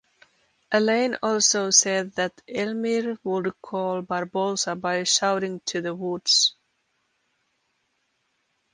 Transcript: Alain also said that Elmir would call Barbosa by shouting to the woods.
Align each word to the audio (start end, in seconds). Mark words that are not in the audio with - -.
Alain 0.71 1.15
also 1.21 1.69
said 1.69 2.13
that 2.15 2.41
Elmir 2.47 3.19
would 3.23 3.53
call 3.61 4.01
Barbosa 4.01 4.75
by 4.75 5.03
shouting 5.03 5.59
to 5.67 5.79
the 5.79 5.93
woods. 5.93 6.55